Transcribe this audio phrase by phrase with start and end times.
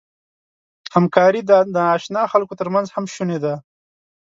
[0.95, 3.53] همکاري د ناآشنا خلکو تر منځ هم شونې ده.